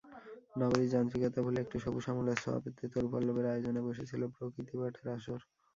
[0.55, 5.39] নগরীর যান্ত্রিকতা ভুলে একটু সবুজ-শ্যামলের ছোঁয়া পেতে তরুপল্লবের আয়োজনে বসেছিল প্রকৃতিপাঠের আসর।